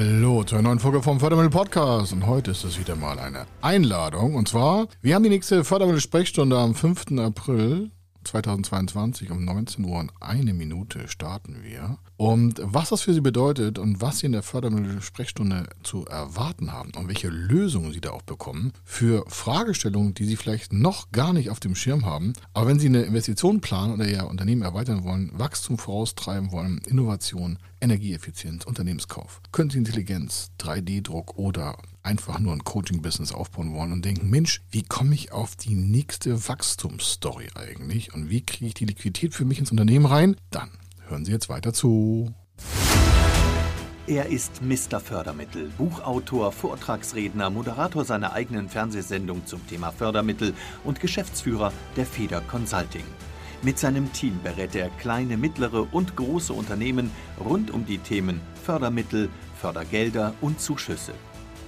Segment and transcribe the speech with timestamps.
[0.00, 4.34] Hallo zur neuen Folge vom Fördermittel Podcast und heute ist es wieder mal eine Einladung
[4.34, 7.18] und zwar, wir haben die nächste Fördermittel Sprechstunde am 5.
[7.18, 7.90] April
[8.24, 11.98] 2022 um 19 Uhr und eine Minute starten wir.
[12.16, 16.92] Und was das für Sie bedeutet und was Sie in der Fördermittel-Sprechstunde zu erwarten haben
[16.96, 21.50] und welche Lösungen Sie da auch bekommen für Fragestellungen, die Sie vielleicht noch gar nicht
[21.50, 22.34] auf dem Schirm haben.
[22.52, 27.58] Aber wenn Sie eine Investition planen oder Ihr Unternehmen erweitern wollen, Wachstum voraustreiben wollen, Innovation,
[27.80, 34.62] Energieeffizienz, Unternehmenskauf, Künstliche Intelligenz, 3D-Druck oder einfach nur ein Coaching-Business aufbauen wollen und denken, Mensch,
[34.70, 39.44] wie komme ich auf die nächste Wachstumsstory eigentlich und wie kriege ich die Liquidität für
[39.44, 40.36] mich ins Unternehmen rein?
[40.50, 40.70] Dann
[41.08, 42.34] hören Sie jetzt weiter zu.
[44.06, 44.98] Er ist Mr.
[44.98, 53.04] Fördermittel, Buchautor, Vortragsredner, Moderator seiner eigenen Fernsehsendung zum Thema Fördermittel und Geschäftsführer der Feder Consulting.
[53.62, 59.28] Mit seinem Team berät er kleine, mittlere und große Unternehmen rund um die Themen Fördermittel,
[59.60, 61.12] Fördergelder und Zuschüsse.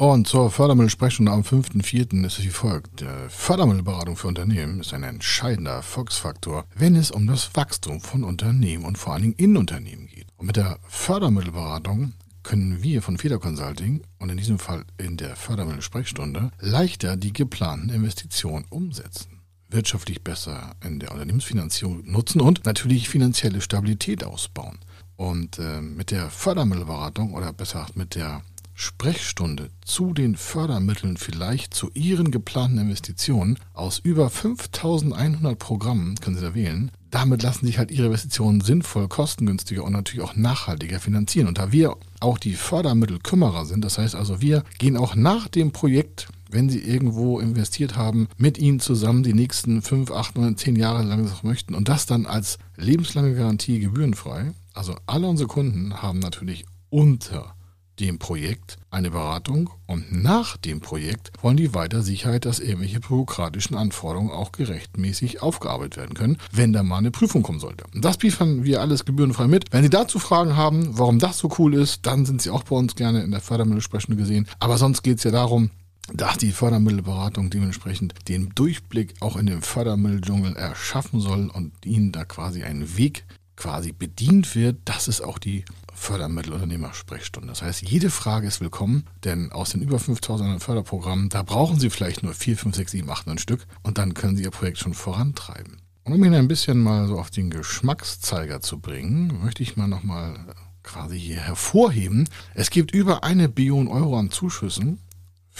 [0.00, 2.24] Und zur Fördermittelsprechstunde am 5.4.
[2.24, 3.02] ist es wie folgt.
[3.02, 8.86] Die Fördermittelberatung für Unternehmen ist ein entscheidender Erfolgsfaktor, wenn es um das Wachstum von Unternehmen
[8.86, 10.28] und vor allen Dingen in Unternehmen geht.
[10.38, 15.36] Und mit der Fördermittelberatung können wir von Feder Consulting und in diesem Fall in der
[15.36, 19.40] Fördermittelsprechstunde leichter die geplanten Investitionen umsetzen
[19.70, 24.78] wirtschaftlich besser in der Unternehmensfinanzierung nutzen und natürlich finanzielle Stabilität ausbauen.
[25.16, 28.42] Und äh, mit der Fördermittelberatung oder besser mit der
[28.80, 36.42] Sprechstunde zu den Fördermitteln vielleicht zu Ihren geplanten Investitionen aus über 5100 Programmen, können Sie
[36.42, 36.90] da wählen.
[37.10, 41.46] Damit lassen sich halt Ihre Investitionen sinnvoll, kostengünstiger und natürlich auch nachhaltiger finanzieren.
[41.46, 45.72] Und da wir auch die Fördermittelkümmerer sind, das heißt also, wir gehen auch nach dem
[45.72, 50.74] Projekt wenn Sie irgendwo investiert haben, mit Ihnen zusammen die nächsten fünf, acht, neun, zehn
[50.74, 54.52] Jahre lang möchten und das dann als lebenslange Garantie gebührenfrei.
[54.74, 57.54] Also alle unsere Kunden haben natürlich unter
[58.00, 63.76] dem Projekt eine Beratung und nach dem Projekt wollen die weiter Sicherheit, dass irgendwelche bürokratischen
[63.76, 67.84] Anforderungen auch gerechtmäßig aufgearbeitet werden können, wenn da mal eine Prüfung kommen sollte.
[67.94, 69.66] Das liefern wir alles gebührenfrei mit.
[69.70, 72.76] Wenn Sie dazu Fragen haben, warum das so cool ist, dann sind Sie auch bei
[72.76, 74.48] uns gerne in der Fördermittelsprechung gesehen.
[74.58, 75.70] Aber sonst geht es ja darum,
[76.12, 82.24] dass die Fördermittelberatung dementsprechend den Durchblick auch in dem Fördermitteldschungel erschaffen soll und Ihnen da
[82.24, 83.24] quasi einen Weg
[83.60, 85.64] quasi bedient wird, das ist auch die
[85.94, 87.48] Fördermittelunternehmersprechstunde.
[87.48, 91.90] Das heißt, jede Frage ist willkommen, denn aus den über 5000 Förderprogrammen, da brauchen Sie
[91.90, 94.78] vielleicht nur 4, 5, 6, 7, 8, 9 Stück und dann können Sie Ihr Projekt
[94.78, 95.82] schon vorantreiben.
[96.04, 99.86] Und um Ihnen ein bisschen mal so auf den Geschmackszeiger zu bringen, möchte ich mal
[99.86, 102.28] nochmal quasi hier hervorheben.
[102.54, 104.98] Es gibt über eine Billion Euro an Zuschüssen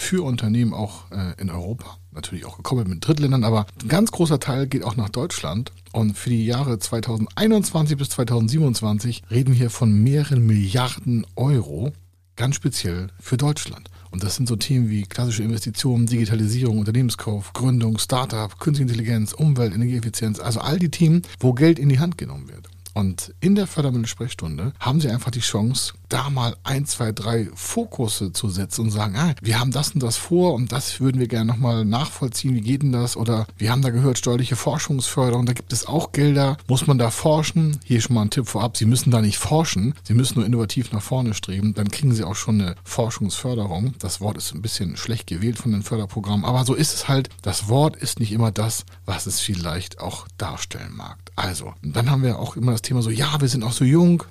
[0.01, 1.97] für Unternehmen auch äh, in Europa.
[2.11, 5.71] Natürlich auch gekoppelt mit Drittländern, aber ein ganz großer Teil geht auch nach Deutschland.
[5.93, 11.93] Und für die Jahre 2021 bis 2027 reden wir hier von mehreren Milliarden Euro,
[12.35, 13.89] ganz speziell für Deutschland.
[14.09, 19.73] Und das sind so Themen wie klassische Investitionen, Digitalisierung, Unternehmenskauf, Gründung, Startup, Künstliche Intelligenz, Umwelt,
[19.73, 22.67] Energieeffizienz, also all die Themen, wo Geld in die Hand genommen wird.
[22.93, 28.33] Und in der Fördermittelsprechstunde haben Sie einfach die Chance, da mal ein, zwei, drei Fokusse
[28.33, 31.27] zu setzen und sagen, ah, wir haben das und das vor und das würden wir
[31.27, 32.53] gerne nochmal nachvollziehen.
[32.53, 33.15] Wie geht denn das?
[33.15, 36.57] Oder wir haben da gehört, steuerliche Forschungsförderung, da gibt es auch Gelder.
[36.67, 37.79] Muss man da forschen?
[37.85, 38.75] Hier schon mal ein Tipp vorab.
[38.75, 39.93] Sie müssen da nicht forschen.
[40.03, 41.73] Sie müssen nur innovativ nach vorne streben.
[41.73, 43.93] Dann kriegen Sie auch schon eine Forschungsförderung.
[43.99, 46.45] Das Wort ist ein bisschen schlecht gewählt von den Förderprogrammen.
[46.45, 47.29] Aber so ist es halt.
[47.41, 51.17] Das Wort ist nicht immer das, was es vielleicht auch darstellen mag.
[51.35, 54.23] Also, dann haben wir auch immer das Thema so, ja, wir sind auch so jung,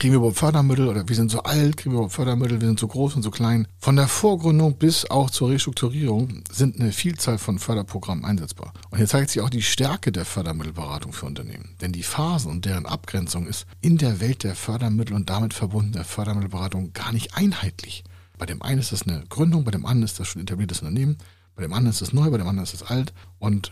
[0.00, 2.80] kriegen wir überhaupt Fördermittel oder wir sind so alt, kriegen wir überhaupt Fördermittel, wir sind
[2.80, 3.68] so groß und so klein.
[3.78, 8.72] Von der Vorgründung bis auch zur Restrukturierung sind eine Vielzahl von Förderprogrammen einsetzbar.
[8.90, 11.76] Und hier zeigt sich auch die Stärke der Fördermittelberatung für Unternehmen.
[11.82, 15.92] Denn die Phasen und deren Abgrenzung ist in der Welt der Fördermittel und damit verbunden
[15.92, 18.02] der Fördermittelberatung gar nicht einheitlich.
[18.38, 21.18] Bei dem einen ist das eine Gründung, bei dem anderen ist das schon etabliertes Unternehmen,
[21.54, 23.12] bei dem anderen ist es neu, bei dem anderen ist es alt.
[23.38, 23.68] Und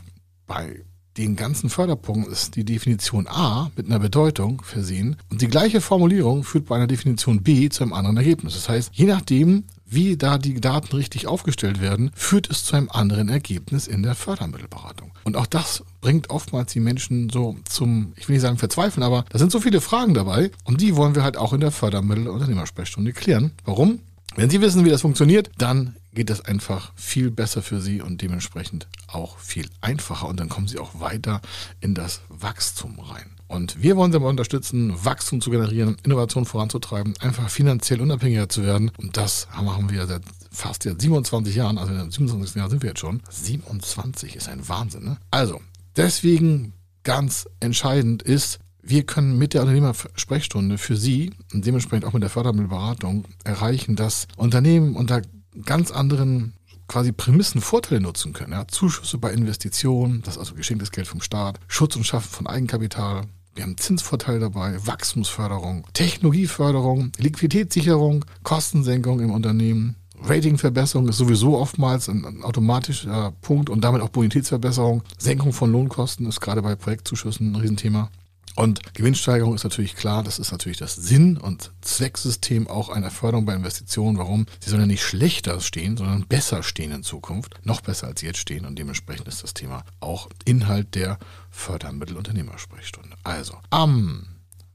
[0.47, 0.85] bei
[1.19, 6.45] den ganzen Förderpunkten ist die Definition A mit einer Bedeutung versehen und die gleiche Formulierung
[6.45, 8.55] führt bei einer Definition B zu einem anderen Ergebnis.
[8.55, 12.89] Das heißt, je nachdem, wie da die Daten richtig aufgestellt werden, führt es zu einem
[12.91, 15.11] anderen Ergebnis in der Fördermittelberatung.
[15.25, 19.25] Und auch das bringt oftmals die Menschen so zum, ich will nicht sagen verzweifeln, aber
[19.31, 23.13] da sind so viele Fragen dabei und die wollen wir halt auch in der Fördermittel-Unternehmersprechstunde
[23.13, 23.51] klären.
[23.65, 23.99] Warum?
[24.39, 28.23] Wenn Sie wissen, wie das funktioniert, dann geht das einfach viel besser für Sie und
[28.23, 31.41] dementsprechend auch viel einfacher und dann kommen Sie auch weiter
[31.81, 33.33] in das Wachstum rein.
[33.49, 38.63] Und wir wollen Sie aber unterstützen, Wachstum zu generieren, Innovation voranzutreiben, einfach finanziell unabhängiger zu
[38.63, 38.93] werden.
[38.97, 42.55] Und das machen wir seit fast jetzt 27 Jahren, also im 27.
[42.55, 43.21] Jahr sind wir jetzt schon.
[43.29, 45.17] 27 ist ein Wahnsinn, ne?
[45.33, 45.61] Also,
[45.97, 52.23] deswegen ganz entscheidend ist, wir können mit der Unternehmersprechstunde für Sie und dementsprechend auch mit
[52.23, 55.23] der Fördermittelberatung erreichen, dass Unternehmen unter
[55.65, 56.55] ganz anderen
[56.87, 58.53] quasi Prämissen Vorteile nutzen können.
[58.53, 62.47] Ja, Zuschüsse bei Investitionen, das ist also geschenktes Geld vom Staat, Schutz und Schaffen von
[62.47, 63.25] Eigenkapital.
[63.55, 72.43] Wir haben Zinsvorteile dabei, Wachstumsförderung, Technologieförderung, Liquiditätssicherung, Kostensenkung im Unternehmen, Ratingverbesserung ist sowieso oftmals ein,
[72.43, 75.03] automatischer Punkt und damit auch Bonitätsverbesserung.
[75.17, 78.11] Senkung von Lohnkosten ist gerade bei Projektzuschüssen ein Riesenthema.
[78.59, 83.47] Und Gewinnsteigerung ist natürlich klar, das ist natürlich das Sinn- und Zwecksystem auch einer Förderung
[83.47, 84.19] bei Investitionen.
[84.19, 84.47] Warum?
[84.59, 87.55] Sie sollen ja nicht schlechter stehen, sondern besser stehen in Zukunft.
[87.65, 88.67] Noch besser als jetzt stehen.
[88.67, 91.21] Und dementsprechend ist das Thema auch Inhalt der
[91.51, 93.17] Fördermittelunternehmersprechstunde.
[93.23, 94.27] Also am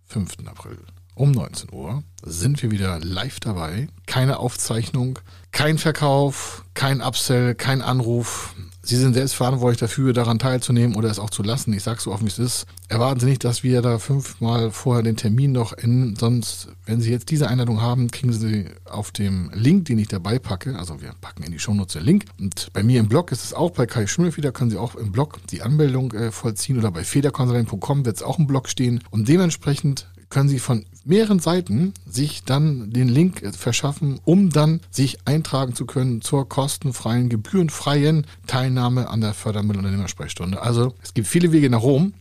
[0.06, 0.48] 5.
[0.48, 0.80] April
[1.16, 3.88] um 19 Uhr sind wir wieder live dabei.
[4.06, 5.20] Keine Aufzeichnung,
[5.52, 8.56] kein Verkauf, kein Upsell, kein Anruf.
[8.86, 11.72] Sie sind selbst verantwortlich dafür, daran teilzunehmen oder es auch zu lassen.
[11.72, 12.66] Ich sage so offen, wie es ist.
[12.90, 17.10] Erwarten Sie nicht, dass wir da fünfmal vorher den Termin noch in, sonst, wenn Sie
[17.10, 21.14] jetzt diese Einladung haben, kriegen Sie auf dem Link, den ich dabei packe, also wir
[21.22, 22.26] packen in die Shownotes den Link.
[22.38, 25.14] Und bei mir im Blog ist es auch, bei Kai Schimmelfeder können Sie auch im
[25.14, 29.02] Blog die Anmeldung äh, vollziehen oder bei federconsulting.com wird es auch im Blog stehen.
[29.12, 35.20] Und dementsprechend können Sie von mehreren Seiten sich dann den Link verschaffen, um dann sich
[35.28, 40.60] eintragen zu können zur kostenfreien, gebührenfreien Teilnahme an der Fördermittelunternehmersprechstunde.
[40.60, 42.14] Also es gibt viele Wege nach Rom.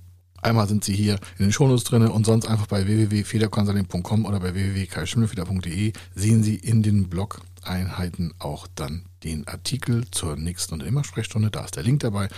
[0.42, 4.52] Einmal sind sie hier in den Shownotes drin und sonst einfach bei www.federconsulting.com oder bei
[4.52, 11.50] www.kaischimmelfeder.de sehen Sie in den Blog-Einheiten auch dann den Artikel zur nächsten Unternehmersprechstunde.
[11.50, 12.28] Da ist der Link dabei.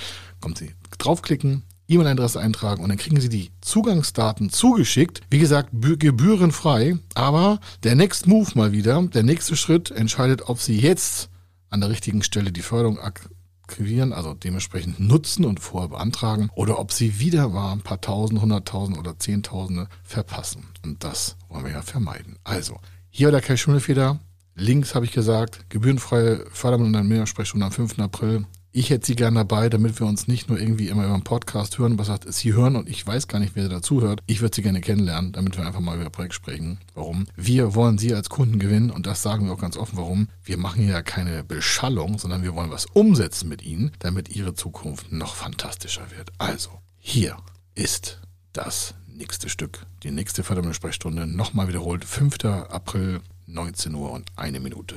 [0.41, 5.21] Kommen Sie draufklicken, E-Mail-Adresse eintragen und dann kriegen Sie die Zugangsdaten zugeschickt.
[5.31, 6.99] Wie gesagt, gebührenfrei.
[7.15, 11.31] Aber der Next Move mal wieder, der nächste Schritt entscheidet, ob Sie jetzt
[11.71, 16.93] an der richtigen Stelle die Förderung aktivieren, also dementsprechend nutzen und vorher beantragen, oder ob
[16.93, 20.69] Sie wieder mal ein paar Tausend, Hunderttausend oder Zehntausende verpassen.
[20.85, 22.37] Und das wollen wir ja vermeiden.
[22.45, 22.79] Also,
[23.11, 24.21] hier der Cash Feder.
[24.57, 27.99] Links habe ich gesagt, gebührenfreie Förderung und Mehrversprechung am 5.
[27.99, 31.23] April ich hätte sie gern dabei, damit wir uns nicht nur irgendwie immer über einen
[31.23, 34.21] Podcast hören, was sagt, sie hören und ich weiß gar nicht, wer dazu hört.
[34.27, 36.79] Ich würde sie gerne kennenlernen, damit wir einfach mal über Projekt sprechen.
[36.93, 37.29] Warum?
[37.37, 39.97] Wir wollen sie als Kunden gewinnen und das sagen wir auch ganz offen.
[39.97, 40.27] Warum?
[40.43, 45.13] Wir machen ja keine Beschallung, sondern wir wollen was umsetzen mit ihnen, damit ihre Zukunft
[45.13, 46.33] noch fantastischer wird.
[46.39, 47.37] Also, hier
[47.77, 48.23] ist
[48.53, 52.45] das nächste Stück, die nächste Fördermittel-Sprechstunde, nochmal wiederholt, 5.
[52.45, 54.97] April, 19 Uhr und eine Minute.